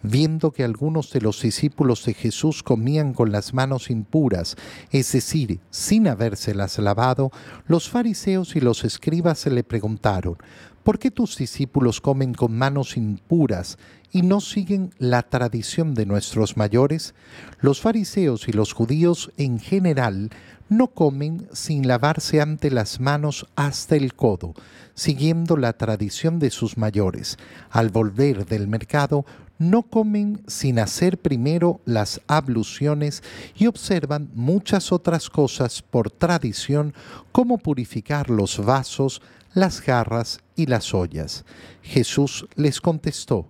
Viendo 0.05 0.51
que 0.51 0.65
algunos 0.65 1.11
de 1.11 1.21
los 1.21 1.41
discípulos 1.41 2.03
de 2.03 2.13
Jesús 2.13 2.61
comían 2.61 3.13
con 3.13 3.31
las 3.31 3.53
manos 3.53 3.89
impuras, 3.89 4.57
es 4.91 5.13
decir, 5.13 5.61
sin 5.69 6.09
habérselas 6.09 6.77
lavado, 6.77 7.31
los 7.67 7.89
fariseos 7.89 8.57
y 8.57 8.59
los 8.59 8.83
escribas 8.83 9.39
se 9.39 9.49
le 9.49 9.63
preguntaron, 9.63 10.35
¿por 10.83 10.99
qué 10.99 11.09
tus 11.09 11.37
discípulos 11.37 12.01
comen 12.01 12.33
con 12.33 12.51
manos 12.57 12.97
impuras 12.97 13.77
y 14.11 14.23
no 14.23 14.41
siguen 14.41 14.93
la 14.97 15.21
tradición 15.21 15.93
de 15.93 16.05
nuestros 16.05 16.57
mayores? 16.57 17.15
Los 17.61 17.79
fariseos 17.79 18.49
y 18.49 18.51
los 18.51 18.73
judíos 18.73 19.31
en 19.37 19.57
general 19.57 20.31
no 20.67 20.87
comen 20.87 21.47
sin 21.53 21.87
lavarse 21.87 22.41
ante 22.41 22.71
las 22.71 22.99
manos 22.99 23.47
hasta 23.55 23.95
el 23.95 24.15
codo, 24.15 24.53
siguiendo 24.95 25.55
la 25.55 25.73
tradición 25.73 26.39
de 26.39 26.49
sus 26.49 26.77
mayores. 26.77 27.37
Al 27.69 27.89
volver 27.89 28.45
del 28.45 28.67
mercado, 28.67 29.25
no 29.69 29.83
comen 29.83 30.43
sin 30.47 30.79
hacer 30.79 31.17
primero 31.17 31.81
las 31.85 32.21
abluciones 32.27 33.23
y 33.55 33.67
observan 33.67 34.29
muchas 34.33 34.91
otras 34.91 35.29
cosas 35.29 35.81
por 35.81 36.11
tradición, 36.11 36.93
como 37.31 37.57
purificar 37.57 38.29
los 38.29 38.63
vasos, 38.63 39.21
las 39.53 39.81
jarras 39.81 40.39
y 40.55 40.65
las 40.65 40.93
ollas. 40.93 41.45
Jesús 41.81 42.47
les 42.55 42.81
contestó, 42.81 43.49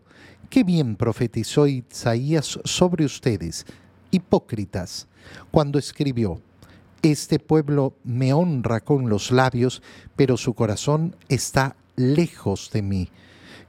Qué 0.50 0.64
bien 0.64 0.96
profetizó 0.96 1.66
Isaías 1.66 2.60
sobre 2.64 3.06
ustedes, 3.06 3.66
hipócritas, 4.12 5.08
cuando 5.50 5.80
escribió, 5.80 6.42
este 7.02 7.40
pueblo 7.40 7.96
me 8.04 8.34
honra 8.34 8.80
con 8.80 9.10
los 9.10 9.32
labios, 9.32 9.82
pero 10.16 10.38
su 10.38 10.54
corazón 10.54 11.16
está 11.28 11.76
lejos 11.96 12.70
de 12.72 12.82
mí. 12.82 13.10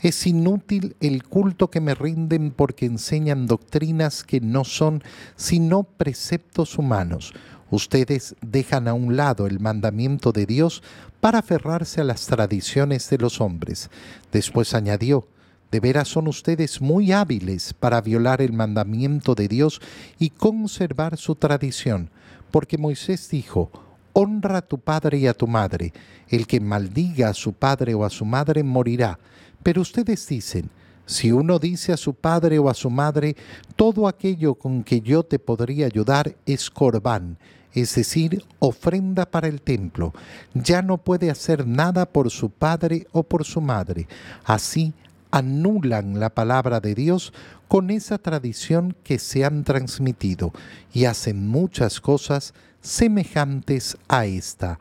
Es 0.00 0.26
inútil 0.26 0.96
el 1.00 1.22
culto 1.24 1.70
que 1.70 1.80
me 1.80 1.94
rinden 1.94 2.50
porque 2.50 2.86
enseñan 2.86 3.46
doctrinas 3.46 4.24
que 4.24 4.40
no 4.40 4.64
son 4.64 5.02
sino 5.36 5.84
preceptos 5.84 6.78
humanos. 6.78 7.32
Ustedes 7.70 8.36
dejan 8.40 8.88
a 8.88 8.94
un 8.94 9.16
lado 9.16 9.46
el 9.46 9.60
mandamiento 9.60 10.32
de 10.32 10.46
Dios 10.46 10.82
para 11.20 11.40
aferrarse 11.40 12.00
a 12.00 12.04
las 12.04 12.26
tradiciones 12.26 13.08
de 13.10 13.18
los 13.18 13.40
hombres. 13.40 13.90
Después 14.32 14.74
añadió, 14.74 15.26
de 15.70 15.80
veras 15.80 16.08
son 16.08 16.28
ustedes 16.28 16.80
muy 16.80 17.10
hábiles 17.10 17.72
para 17.74 18.00
violar 18.00 18.42
el 18.42 18.52
mandamiento 18.52 19.34
de 19.34 19.48
Dios 19.48 19.80
y 20.18 20.30
conservar 20.30 21.16
su 21.16 21.34
tradición 21.34 22.10
porque 22.54 22.78
Moisés 22.78 23.28
dijo, 23.30 23.68
honra 24.14 24.58
a 24.58 24.62
tu 24.62 24.78
padre 24.78 25.18
y 25.18 25.26
a 25.26 25.34
tu 25.34 25.46
madre, 25.46 25.92
el 26.28 26.46
que 26.46 26.60
maldiga 26.60 27.28
a 27.28 27.34
su 27.34 27.52
padre 27.52 27.92
o 27.92 28.04
a 28.04 28.10
su 28.10 28.24
madre 28.24 28.62
morirá. 28.62 29.18
Pero 29.62 29.82
ustedes 29.82 30.26
dicen, 30.26 30.70
si 31.04 31.32
uno 31.32 31.58
dice 31.58 31.92
a 31.92 31.98
su 31.98 32.14
padre 32.14 32.58
o 32.58 32.70
a 32.70 32.74
su 32.74 32.88
madre, 32.88 33.36
todo 33.76 34.08
aquello 34.08 34.54
con 34.54 34.82
que 34.82 35.02
yo 35.02 35.22
te 35.22 35.38
podría 35.38 35.86
ayudar 35.86 36.34
es 36.46 36.70
corbán, 36.70 37.36
es 37.74 37.94
decir, 37.94 38.42
ofrenda 38.60 39.26
para 39.26 39.48
el 39.48 39.60
templo, 39.60 40.14
ya 40.54 40.80
no 40.80 40.96
puede 40.98 41.30
hacer 41.30 41.66
nada 41.66 42.06
por 42.06 42.30
su 42.30 42.48
padre 42.50 43.06
o 43.12 43.24
por 43.24 43.44
su 43.44 43.60
madre. 43.60 44.06
Así 44.44 44.94
anulan 45.30 46.20
la 46.20 46.30
palabra 46.30 46.78
de 46.78 46.94
Dios 46.94 47.32
con 47.66 47.90
esa 47.90 48.18
tradición 48.18 48.94
que 49.02 49.18
se 49.18 49.44
han 49.44 49.64
transmitido 49.64 50.52
y 50.92 51.06
hacen 51.06 51.48
muchas 51.48 52.00
cosas 52.00 52.54
semejantes 52.84 53.96
a 54.08 54.26
esta 54.26 54.78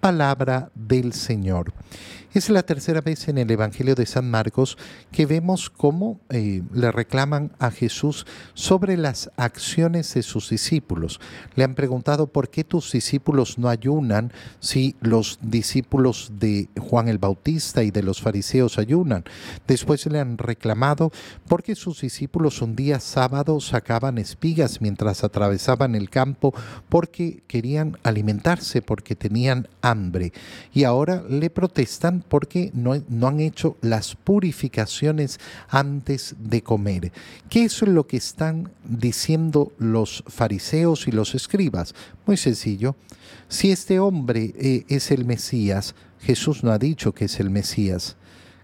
palabra 0.00 0.70
del 0.74 1.14
Señor. 1.14 1.72
Es 2.34 2.50
la 2.50 2.62
tercera 2.62 3.00
vez 3.00 3.26
en 3.28 3.38
el 3.38 3.50
Evangelio 3.50 3.94
de 3.94 4.04
San 4.04 4.30
Marcos 4.30 4.76
que 5.10 5.24
vemos 5.24 5.70
cómo 5.70 6.20
eh, 6.28 6.62
le 6.74 6.92
reclaman 6.92 7.52
a 7.58 7.70
Jesús 7.70 8.26
sobre 8.52 8.98
las 8.98 9.30
acciones 9.38 10.12
de 10.12 10.22
sus 10.22 10.50
discípulos. 10.50 11.20
Le 11.54 11.64
han 11.64 11.74
preguntado 11.74 12.26
por 12.26 12.50
qué 12.50 12.64
tus 12.64 12.92
discípulos 12.92 13.56
no 13.56 13.70
ayunan 13.70 14.30
si 14.60 14.94
los 15.00 15.38
discípulos 15.40 16.32
de 16.38 16.68
Juan 16.78 17.08
el 17.08 17.16
Bautista 17.16 17.82
y 17.82 17.90
de 17.90 18.02
los 18.02 18.20
fariseos 18.20 18.76
ayunan. 18.76 19.24
Después 19.66 20.04
le 20.04 20.20
han 20.20 20.36
reclamado 20.36 21.10
por 21.48 21.62
qué 21.62 21.74
sus 21.74 22.02
discípulos 22.02 22.60
un 22.60 22.76
día 22.76 23.00
sábado 23.00 23.58
sacaban 23.58 24.18
espigas 24.18 24.82
mientras 24.82 25.24
atravesaban 25.24 25.94
el 25.94 26.10
campo 26.10 26.52
porque 26.90 27.42
querían 27.46 27.96
alimentarse, 28.02 28.82
porque 28.82 29.16
tenían 29.16 29.66
hambre. 29.80 30.34
y 30.74 30.84
ahora 30.84 31.24
le 31.28 31.48
protestan 31.48 32.17
porque 32.20 32.70
no, 32.74 33.00
no 33.08 33.28
han 33.28 33.40
hecho 33.40 33.76
las 33.80 34.14
purificaciones 34.14 35.38
antes 35.68 36.34
de 36.38 36.62
comer. 36.62 37.12
¿Qué 37.48 37.64
es 37.64 37.82
lo 37.82 38.06
que 38.06 38.16
están 38.16 38.70
diciendo 38.84 39.72
los 39.78 40.24
fariseos 40.26 41.08
y 41.08 41.12
los 41.12 41.34
escribas? 41.34 41.94
Muy 42.26 42.36
sencillo. 42.36 42.96
Si 43.48 43.70
este 43.70 43.98
hombre 43.98 44.52
eh, 44.56 44.84
es 44.88 45.10
el 45.10 45.24
Mesías, 45.24 45.94
Jesús 46.20 46.64
no 46.64 46.70
ha 46.70 46.78
dicho 46.78 47.12
que 47.12 47.26
es 47.26 47.40
el 47.40 47.50
Mesías. 47.50 48.16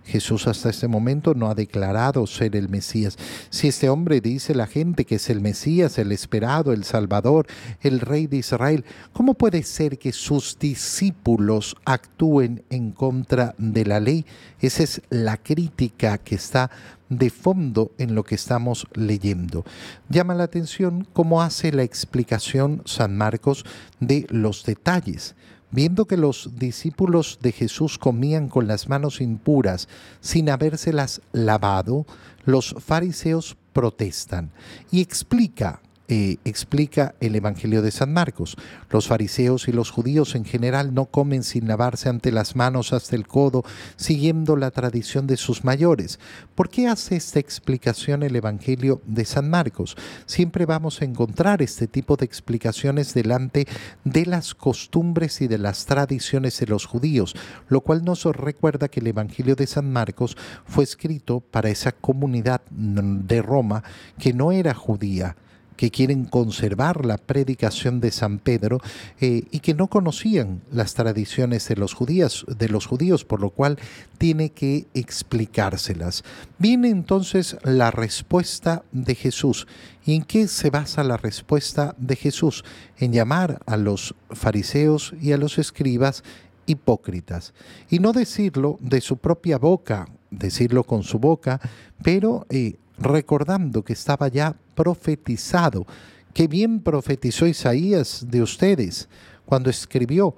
Jesús 0.04 0.46
hasta 0.46 0.70
este 0.70 0.88
momento 0.88 1.34
no 1.34 1.48
ha 1.48 1.54
declarado 1.54 2.26
ser 2.26 2.56
el 2.56 2.68
Mesías. 2.68 3.16
Si 3.50 3.68
este 3.68 3.88
hombre 3.88 4.20
dice 4.20 4.54
la 4.54 4.66
gente 4.66 5.04
que 5.04 5.16
es 5.16 5.30
el 5.30 5.40
Mesías, 5.40 5.98
el 5.98 6.12
esperado, 6.12 6.72
el 6.72 6.84
Salvador, 6.84 7.46
el 7.80 8.00
Rey 8.00 8.26
de 8.26 8.38
Israel, 8.38 8.84
¿cómo 9.12 9.34
puede 9.34 9.62
ser 9.62 9.98
que 9.98 10.12
sus 10.12 10.58
discípulos 10.58 11.76
actúen 11.84 12.64
en 12.70 12.92
contra 12.92 13.54
de 13.58 13.84
la 13.84 14.00
ley? 14.00 14.26
Esa 14.60 14.82
es 14.82 15.02
la 15.10 15.36
crítica 15.36 16.18
que 16.18 16.34
está 16.34 16.70
de 17.08 17.30
fondo 17.30 17.92
en 17.98 18.14
lo 18.14 18.24
que 18.24 18.34
estamos 18.34 18.86
leyendo. 18.94 19.64
Llama 20.08 20.34
la 20.34 20.44
atención 20.44 21.06
cómo 21.12 21.42
hace 21.42 21.72
la 21.72 21.82
explicación 21.82 22.82
San 22.84 23.16
Marcos 23.16 23.64
de 24.00 24.26
los 24.30 24.64
detalles. 24.64 25.34
Viendo 25.74 26.04
que 26.04 26.16
los 26.16 26.52
discípulos 26.56 27.40
de 27.42 27.50
Jesús 27.50 27.98
comían 27.98 28.48
con 28.48 28.68
las 28.68 28.88
manos 28.88 29.20
impuras 29.20 29.88
sin 30.20 30.48
habérselas 30.48 31.20
lavado, 31.32 32.06
los 32.44 32.76
fariseos 32.78 33.56
protestan 33.72 34.52
y 34.92 35.00
explica 35.00 35.82
eh, 36.06 36.36
explica 36.44 37.14
el 37.20 37.34
Evangelio 37.34 37.80
de 37.80 37.90
San 37.90 38.12
Marcos. 38.12 38.56
Los 38.90 39.08
fariseos 39.08 39.68
y 39.68 39.72
los 39.72 39.90
judíos 39.90 40.34
en 40.34 40.44
general 40.44 40.92
no 40.92 41.06
comen 41.06 41.42
sin 41.42 41.66
lavarse 41.66 42.10
ante 42.10 42.30
las 42.30 42.56
manos 42.56 42.92
hasta 42.92 43.16
el 43.16 43.26
codo, 43.26 43.64
siguiendo 43.96 44.56
la 44.56 44.70
tradición 44.70 45.26
de 45.26 45.38
sus 45.38 45.64
mayores. 45.64 46.20
¿Por 46.54 46.68
qué 46.68 46.88
hace 46.88 47.16
esta 47.16 47.38
explicación 47.38 48.22
el 48.22 48.36
Evangelio 48.36 49.00
de 49.06 49.24
San 49.24 49.48
Marcos? 49.48 49.96
Siempre 50.26 50.66
vamos 50.66 51.00
a 51.00 51.06
encontrar 51.06 51.62
este 51.62 51.86
tipo 51.86 52.16
de 52.16 52.26
explicaciones 52.26 53.14
delante 53.14 53.66
de 54.04 54.26
las 54.26 54.54
costumbres 54.54 55.40
y 55.40 55.48
de 55.48 55.56
las 55.56 55.86
tradiciones 55.86 56.60
de 56.60 56.66
los 56.66 56.84
judíos, 56.84 57.34
lo 57.68 57.80
cual 57.80 58.04
nos 58.04 58.24
recuerda 58.24 58.88
que 58.88 59.00
el 59.00 59.06
Evangelio 59.06 59.56
de 59.56 59.66
San 59.66 59.90
Marcos 59.90 60.36
fue 60.66 60.84
escrito 60.84 61.40
para 61.40 61.70
esa 61.70 61.92
comunidad 61.92 62.60
de 62.70 63.40
Roma 63.40 63.82
que 64.18 64.34
no 64.34 64.52
era 64.52 64.74
judía 64.74 65.36
que 65.76 65.90
quieren 65.90 66.24
conservar 66.24 67.04
la 67.04 67.18
predicación 67.18 68.00
de 68.00 68.10
San 68.10 68.38
Pedro 68.38 68.80
eh, 69.20 69.44
y 69.50 69.60
que 69.60 69.74
no 69.74 69.88
conocían 69.88 70.62
las 70.70 70.94
tradiciones 70.94 71.68
de 71.68 71.76
los, 71.76 71.94
judíos, 71.94 72.46
de 72.48 72.68
los 72.68 72.86
judíos, 72.86 73.24
por 73.24 73.40
lo 73.40 73.50
cual 73.50 73.78
tiene 74.18 74.50
que 74.50 74.86
explicárselas. 74.94 76.24
Viene 76.58 76.88
entonces 76.88 77.56
la 77.62 77.90
respuesta 77.90 78.82
de 78.92 79.14
Jesús. 79.14 79.66
¿Y 80.06 80.14
en 80.14 80.22
qué 80.22 80.48
se 80.48 80.70
basa 80.70 81.02
la 81.02 81.16
respuesta 81.16 81.94
de 81.98 82.16
Jesús? 82.16 82.64
En 82.98 83.12
llamar 83.12 83.60
a 83.66 83.76
los 83.76 84.14
fariseos 84.30 85.14
y 85.20 85.32
a 85.32 85.38
los 85.38 85.58
escribas 85.58 86.22
hipócritas. 86.66 87.54
Y 87.90 87.98
no 87.98 88.12
decirlo 88.12 88.78
de 88.80 89.00
su 89.00 89.16
propia 89.16 89.58
boca, 89.58 90.06
decirlo 90.30 90.84
con 90.84 91.02
su 91.02 91.18
boca, 91.18 91.60
pero 92.02 92.46
eh, 92.48 92.76
recordando 92.98 93.82
que 93.82 93.92
estaba 93.92 94.28
ya 94.28 94.56
profetizado, 94.74 95.86
que 96.32 96.48
bien 96.48 96.80
profetizó 96.80 97.46
Isaías 97.46 98.26
de 98.28 98.42
ustedes 98.42 99.08
cuando 99.44 99.70
escribió, 99.70 100.34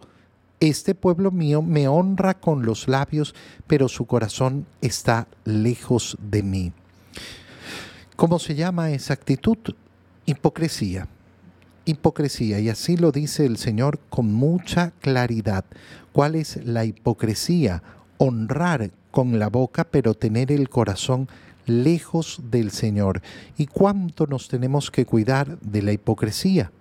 este 0.60 0.94
pueblo 0.94 1.30
mío 1.30 1.60
me 1.60 1.86
honra 1.86 2.34
con 2.34 2.64
los 2.64 2.88
labios, 2.88 3.34
pero 3.66 3.88
su 3.88 4.06
corazón 4.06 4.66
está 4.80 5.28
lejos 5.44 6.16
de 6.20 6.42
mí. 6.42 6.72
¿Cómo 8.16 8.38
se 8.38 8.54
llama 8.54 8.90
esa 8.92 9.12
actitud? 9.12 9.58
Hipocresía. 10.24 11.08
Hipocresía, 11.84 12.58
y 12.58 12.70
así 12.70 12.96
lo 12.96 13.12
dice 13.12 13.44
el 13.44 13.58
Señor 13.58 14.00
con 14.08 14.32
mucha 14.32 14.92
claridad. 15.00 15.66
¿Cuál 16.12 16.34
es 16.34 16.64
la 16.64 16.84
hipocresía? 16.84 17.82
Honrar 18.16 18.90
con 19.10 19.38
la 19.38 19.48
boca, 19.48 19.84
pero 19.84 20.14
tener 20.14 20.50
el 20.50 20.68
corazón 20.68 21.28
lejos 21.66 22.40
del 22.50 22.70
Señor. 22.70 23.22
¿Y 23.58 23.66
cuánto 23.66 24.26
nos 24.26 24.48
tenemos 24.48 24.90
que 24.90 25.04
cuidar 25.04 25.60
de 25.60 25.82
la 25.82 25.92
hipocresía? 25.92 26.72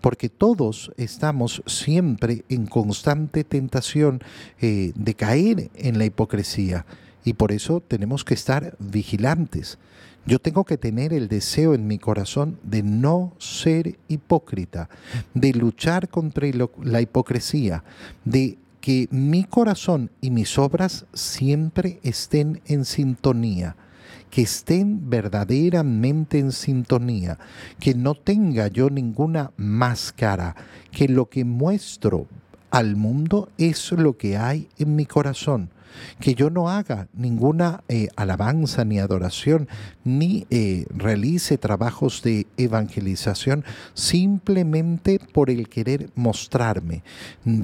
Porque 0.00 0.28
todos 0.28 0.92
estamos 0.96 1.62
siempre 1.66 2.44
en 2.48 2.66
constante 2.66 3.42
tentación 3.42 4.20
eh, 4.60 4.92
de 4.94 5.14
caer 5.14 5.70
en 5.74 5.98
la 5.98 6.04
hipocresía. 6.04 6.86
Y 7.24 7.32
por 7.32 7.50
eso 7.50 7.80
tenemos 7.80 8.24
que 8.24 8.34
estar 8.34 8.76
vigilantes. 8.78 9.78
Yo 10.24 10.38
tengo 10.38 10.64
que 10.64 10.76
tener 10.76 11.12
el 11.12 11.26
deseo 11.26 11.74
en 11.74 11.86
mi 11.86 11.98
corazón 11.98 12.58
de 12.62 12.82
no 12.82 13.32
ser 13.38 13.98
hipócrita, 14.08 14.88
de 15.34 15.52
luchar 15.54 16.08
contra 16.08 16.46
la 16.82 17.00
hipocresía, 17.00 17.82
de 18.24 18.58
que 18.80 19.08
mi 19.10 19.44
corazón 19.44 20.10
y 20.20 20.30
mis 20.30 20.58
obras 20.58 21.06
siempre 21.12 21.98
estén 22.02 22.60
en 22.66 22.84
sintonía 22.84 23.74
que 24.30 24.42
estén 24.42 25.08
verdaderamente 25.10 26.38
en 26.38 26.52
sintonía, 26.52 27.38
que 27.80 27.94
no 27.94 28.14
tenga 28.14 28.68
yo 28.68 28.90
ninguna 28.90 29.52
máscara, 29.56 30.54
que 30.90 31.08
lo 31.08 31.28
que 31.28 31.44
muestro 31.44 32.26
al 32.70 32.96
mundo 32.96 33.48
es 33.56 33.92
lo 33.92 34.16
que 34.16 34.36
hay 34.36 34.68
en 34.78 34.96
mi 34.96 35.06
corazón 35.06 35.70
que 36.20 36.34
yo 36.34 36.50
no 36.50 36.68
haga 36.68 37.08
ninguna 37.12 37.82
eh, 37.88 38.08
alabanza 38.16 38.84
ni 38.84 38.98
adoración, 38.98 39.68
ni 40.04 40.46
eh, 40.50 40.86
realice 40.90 41.58
trabajos 41.58 42.22
de 42.22 42.46
evangelización 42.56 43.64
simplemente 43.94 45.20
por 45.32 45.50
el 45.50 45.68
querer 45.68 46.10
mostrarme, 46.14 47.02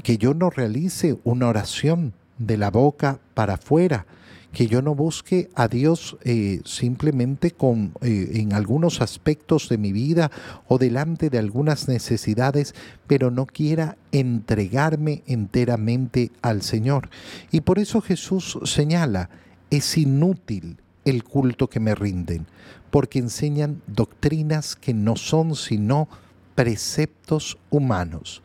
que 0.03 0.19
yo 0.19 0.35
no 0.35 0.51
realice 0.51 1.19
una 1.25 1.49
oración 1.49 2.15
de 2.39 2.57
la 2.57 2.71
boca 2.71 3.21
para 3.35 3.55
afuera, 3.55 4.07
que 4.55 4.69
yo 4.69 4.81
no 4.83 4.95
busque 4.95 5.51
a 5.57 5.67
Dios 5.67 6.17
eh, 6.23 6.61
simplemente 6.65 7.51
con, 7.51 7.93
eh, 8.01 8.31
en 8.35 8.53
algunos 8.53 9.01
aspectos 9.01 9.69
de 9.69 9.79
mi 9.79 9.93
vida 9.93 10.31
o 10.69 10.79
delante 10.79 11.29
de 11.29 11.39
algunas 11.39 11.89
necesidades, 11.89 12.75
pero 13.09 13.33
no 13.33 13.47
quiera 13.47 13.99
entregarme 14.13 15.25
enteramente 15.27 16.31
al 16.41 16.63
Señor. 16.63 17.11
Y 17.51 17.63
por 17.63 17.81
eso 17.81 18.01
Jesús 18.01 18.59
señala, 18.65 19.29
es 19.71 19.99
inútil 19.99 20.79
el 21.05 21.25
culto 21.25 21.69
que 21.69 21.81
me 21.81 21.97
rinden, 21.97 22.47
porque 22.91 23.19
enseñan 23.19 23.83
doctrinas 23.89 24.77
que 24.77 24.95
no 24.95 25.17
son 25.17 25.57
sino 25.57 26.09
preceptos 26.55 27.59
humanos. 27.71 28.41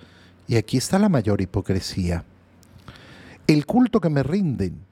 Y 0.48 0.56
aquí 0.56 0.78
está 0.78 0.98
la 0.98 1.10
mayor 1.10 1.40
hipocresía. 1.40 2.26
El 3.46 3.68
culto 3.68 4.02
que 4.02 4.10
me 4.10 4.24
rinden 4.24 4.89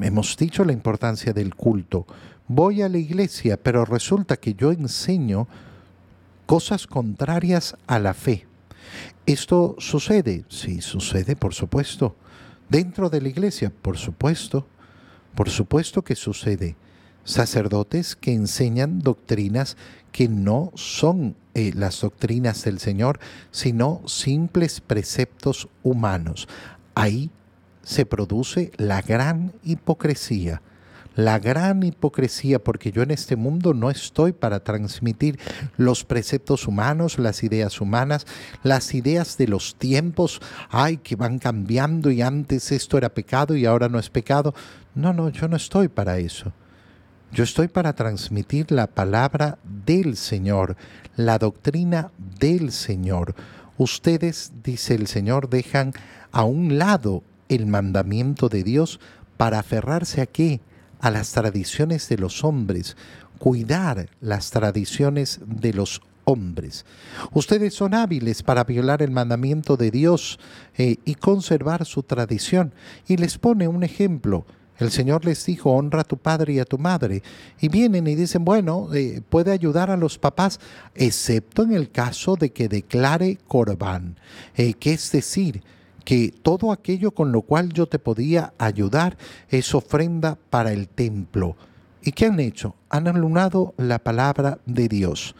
hemos 0.00 0.36
dicho 0.36 0.64
la 0.64 0.72
importancia 0.72 1.32
del 1.32 1.54
culto. 1.54 2.06
Voy 2.46 2.82
a 2.82 2.88
la 2.88 2.98
iglesia, 2.98 3.56
pero 3.56 3.84
resulta 3.84 4.36
que 4.36 4.54
yo 4.54 4.72
enseño 4.72 5.48
cosas 6.46 6.86
contrarias 6.86 7.76
a 7.86 7.98
la 7.98 8.14
fe. 8.14 8.46
¿Esto 9.26 9.76
sucede? 9.78 10.44
Sí, 10.48 10.80
sucede, 10.80 11.36
por 11.36 11.52
supuesto. 11.52 12.16
Dentro 12.68 13.10
de 13.10 13.20
la 13.20 13.28
iglesia, 13.28 13.70
por 13.82 13.98
supuesto. 13.98 14.66
Por 15.34 15.50
supuesto 15.50 16.02
que 16.02 16.16
sucede. 16.16 16.76
Sacerdotes 17.24 18.16
que 18.16 18.32
enseñan 18.32 19.00
doctrinas 19.00 19.76
que 20.10 20.28
no 20.28 20.72
son 20.74 21.36
eh, 21.54 21.72
las 21.74 22.00
doctrinas 22.00 22.64
del 22.64 22.78
Señor, 22.78 23.20
sino 23.50 24.00
simples 24.06 24.80
preceptos 24.80 25.68
humanos. 25.82 26.48
Ahí 26.94 27.30
se 27.88 28.04
produce 28.04 28.70
la 28.76 29.00
gran 29.00 29.54
hipocresía. 29.64 30.60
La 31.14 31.38
gran 31.38 31.82
hipocresía, 31.82 32.62
porque 32.62 32.92
yo 32.92 33.02
en 33.02 33.10
este 33.10 33.34
mundo 33.34 33.72
no 33.72 33.90
estoy 33.90 34.32
para 34.32 34.60
transmitir 34.60 35.40
los 35.78 36.04
preceptos 36.04 36.68
humanos, 36.68 37.18
las 37.18 37.42
ideas 37.42 37.80
humanas, 37.80 38.26
las 38.62 38.94
ideas 38.94 39.38
de 39.38 39.48
los 39.48 39.74
tiempos, 39.76 40.42
ay, 40.68 40.98
que 40.98 41.16
van 41.16 41.38
cambiando 41.38 42.10
y 42.10 42.20
antes 42.20 42.72
esto 42.72 42.98
era 42.98 43.08
pecado 43.08 43.56
y 43.56 43.64
ahora 43.64 43.88
no 43.88 43.98
es 43.98 44.10
pecado. 44.10 44.54
No, 44.94 45.14
no, 45.14 45.30
yo 45.30 45.48
no 45.48 45.56
estoy 45.56 45.88
para 45.88 46.18
eso. 46.18 46.52
Yo 47.32 47.42
estoy 47.42 47.68
para 47.68 47.94
transmitir 47.94 48.70
la 48.70 48.86
palabra 48.86 49.58
del 49.64 50.14
Señor, 50.18 50.76
la 51.16 51.38
doctrina 51.38 52.12
del 52.38 52.70
Señor. 52.70 53.34
Ustedes, 53.78 54.52
dice 54.62 54.94
el 54.94 55.06
Señor, 55.06 55.48
dejan 55.48 55.94
a 56.32 56.44
un 56.44 56.78
lado 56.78 57.22
el 57.48 57.66
mandamiento 57.66 58.48
de 58.48 58.62
Dios 58.62 59.00
para 59.36 59.60
aferrarse 59.60 60.20
a 60.20 60.26
qué? 60.26 60.60
A 61.00 61.10
las 61.10 61.32
tradiciones 61.32 62.08
de 62.08 62.18
los 62.18 62.44
hombres, 62.44 62.96
cuidar 63.38 64.08
las 64.20 64.50
tradiciones 64.50 65.40
de 65.46 65.72
los 65.72 66.02
hombres. 66.28 66.84
Ustedes 67.32 67.72
son 67.72 67.94
hábiles 67.94 68.42
para 68.42 68.64
violar 68.64 69.00
el 69.02 69.10
mandamiento 69.10 69.76
de 69.76 69.90
Dios 69.90 70.38
eh, 70.76 70.96
y 71.04 71.14
conservar 71.14 71.86
su 71.86 72.02
tradición. 72.02 72.74
Y 73.06 73.16
les 73.16 73.38
pone 73.38 73.66
un 73.66 73.82
ejemplo. 73.82 74.44
El 74.76 74.90
Señor 74.90 75.24
les 75.24 75.44
dijo, 75.46 75.72
honra 75.72 76.02
a 76.02 76.04
tu 76.04 76.18
padre 76.18 76.52
y 76.52 76.58
a 76.60 76.64
tu 76.64 76.78
madre. 76.78 77.22
Y 77.60 77.68
vienen 77.68 78.06
y 78.06 78.14
dicen, 78.14 78.44
bueno, 78.44 78.88
eh, 78.94 79.22
puede 79.28 79.52
ayudar 79.52 79.90
a 79.90 79.96
los 79.96 80.18
papás, 80.18 80.60
excepto 80.94 81.62
en 81.62 81.72
el 81.72 81.90
caso 81.90 82.36
de 82.36 82.50
que 82.50 82.68
declare 82.68 83.38
corbán, 83.48 84.16
eh, 84.54 84.74
que 84.74 84.92
es 84.92 85.10
decir, 85.10 85.62
que 86.08 86.32
todo 86.42 86.72
aquello 86.72 87.10
con 87.10 87.32
lo 87.32 87.42
cual 87.42 87.70
yo 87.74 87.86
te 87.86 87.98
podía 87.98 88.54
ayudar 88.56 89.18
es 89.50 89.74
ofrenda 89.74 90.38
para 90.48 90.72
el 90.72 90.88
templo. 90.88 91.54
¿Y 92.02 92.12
qué 92.12 92.24
han 92.24 92.40
hecho? 92.40 92.74
Han 92.88 93.08
anulado 93.08 93.74
la 93.76 93.98
palabra 93.98 94.58
de 94.64 94.88
Dios. 94.88 95.34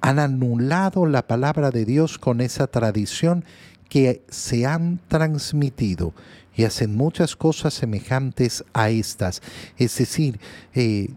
Han 0.00 0.20
anulado 0.20 1.06
la 1.06 1.26
palabra 1.26 1.72
de 1.72 1.84
Dios 1.84 2.18
con 2.18 2.40
esa 2.40 2.68
tradición 2.68 3.44
que 3.88 4.22
se 4.28 4.64
han 4.64 5.00
transmitido 5.08 6.14
y 6.54 6.62
hacen 6.62 6.94
muchas 6.94 7.34
cosas 7.34 7.74
semejantes 7.74 8.64
a 8.74 8.90
estas. 8.90 9.42
Es 9.76 9.98
decir, 9.98 10.38
eh, 10.76 11.08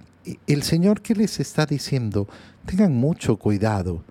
el 0.48 0.64
Señor 0.64 1.02
que 1.02 1.14
les 1.14 1.40
está 1.40 1.68
diciendo, 1.68 2.28
tengan 2.66 2.96
mucho 2.96 3.38
cuidado 3.38 4.04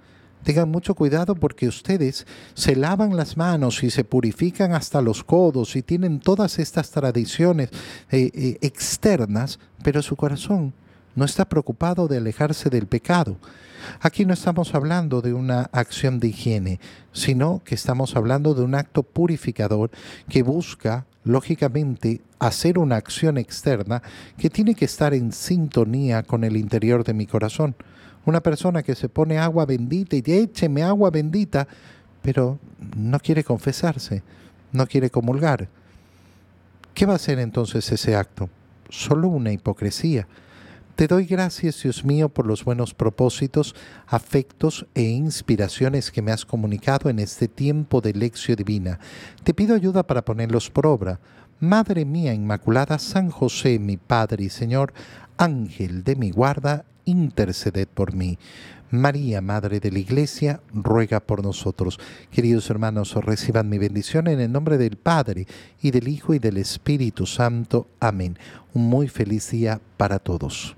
Tengan 0.45 0.71
mucho 0.71 0.95
cuidado 0.95 1.35
porque 1.35 1.69
ustedes 1.69 2.27
se 2.55 2.77
lavan 2.77 3.17
las 3.17 3.37
manos 3.37 3.83
y 3.83 3.91
se 3.91 4.05
purifican 4.05 4.73
hasta 4.73 5.03
los 5.03 5.25
codos 5.25 5.77
y 5.77 5.83
tienen 5.83 6.21
todas 6.21 6.59
estas 6.59 6.91
tradiciones 6.91 7.71
eh, 8.11 8.31
eh, 8.33 8.59
externas, 8.61 9.59
pero 9.83 10.03
su 10.03 10.17
corazón 10.17 10.73
no 11.15 11.25
está 11.25 11.49
preocupado 11.49 12.09
de 12.09 12.19
alejarse 12.19 12.71
del 12.71 12.87
pecado. 12.87 13.37
Aquí 14.01 14.25
no 14.25 14.35
estamos 14.35 14.75
hablando 14.75 15.21
de 15.21 15.33
una 15.33 15.63
acción 15.73 16.21
de 16.21 16.29
higiene, 16.29 16.81
sino 17.13 17.63
que 17.65 17.75
estamos 17.75 18.17
hablando 18.17 18.55
de 18.55 18.63
un 18.63 18.75
acto 18.75 19.03
purificador 19.03 19.91
que 20.29 20.43
busca, 20.43 21.07
lógicamente, 21.25 22.21
hacer 22.39 22.79
una 22.79 22.97
acción 22.97 23.39
externa 23.39 24.03
que 24.37 24.51
tiene 24.51 24.75
que 24.75 24.85
estar 24.85 25.15
en 25.15 25.33
sintonía 25.33 26.23
con 26.23 26.45
el 26.45 26.57
interior 26.57 27.05
de 27.05 27.15
mi 27.15 27.27
corazón. 27.27 27.75
Una 28.29 28.43
persona 28.43 28.83
que 28.83 28.95
se 28.95 29.09
pone 29.09 29.39
agua 29.39 29.65
bendita 29.65 30.15
y 30.15 30.21
dice, 30.21 30.43
écheme 30.43 30.83
agua 30.83 31.09
bendita, 31.09 31.67
pero 32.21 32.59
no 32.95 33.19
quiere 33.21 33.43
confesarse, 33.43 34.23
no 34.71 34.87
quiere 34.87 35.09
comulgar. 35.09 35.67
¿Qué 36.93 37.07
va 37.07 37.15
a 37.15 37.19
ser 37.19 37.39
entonces 37.39 37.91
ese 37.91 38.15
acto? 38.15 38.51
Solo 38.91 39.29
una 39.29 39.51
hipocresía. 39.51 40.29
Te 40.95 41.07
doy 41.07 41.25
gracias, 41.25 41.83
Dios 41.83 42.05
mío, 42.05 42.29
por 42.29 42.45
los 42.45 42.67
buenos 42.67 42.93
propósitos, 42.93 43.75
afectos 44.07 44.85
e 44.95 45.05
inspiraciones 45.05 46.11
que 46.11 46.21
me 46.21 46.31
has 46.31 46.45
comunicado 46.45 47.09
en 47.09 47.21
este 47.21 47.49
tiempo 47.49 48.03
de 48.03 48.13
lección 48.13 48.57
divina. 48.57 49.01
Te 49.43 49.55
pido 49.55 49.75
ayuda 49.75 50.03
para 50.03 50.23
ponerlos 50.23 50.69
por 50.69 50.87
obra. 50.87 51.19
Madre 51.61 52.05
mía 52.05 52.35
Inmaculada, 52.35 52.99
San 52.99 53.31
José, 53.31 53.79
mi 53.79 53.97
Padre 53.97 54.45
y 54.45 54.51
Señor, 54.51 54.93
Ángel 55.39 56.05
de 56.05 56.15
mi 56.15 56.31
guarda, 56.31 56.85
interceded 57.09 57.89
por 57.89 58.15
mí. 58.15 58.39
María, 58.91 59.41
Madre 59.41 59.81
de 59.81 59.91
la 59.91 59.99
Iglesia, 59.99 60.61
ruega 60.73 61.21
por 61.21 61.43
nosotros. 61.43 61.99
Queridos 62.31 62.71
hermanos, 62.71 63.15
reciban 63.15 63.69
mi 63.69 63.79
bendición 63.79 64.29
en 64.29 64.41
el 64.41 64.51
nombre 64.51 64.79
del 64.79 64.97
Padre, 64.97 65.47
y 65.83 65.91
del 65.91 66.09
Hijo, 66.09 66.35
y 66.35 66.39
del 66.39 66.57
Espíritu 66.57 67.27
Santo. 67.27 67.89
Amén. 68.01 68.39
Un 68.73 68.89
muy 68.89 69.09
feliz 69.09 69.51
día 69.51 69.81
para 69.97 70.19
todos. 70.19 70.75